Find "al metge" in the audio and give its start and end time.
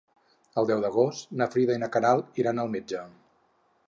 2.65-3.03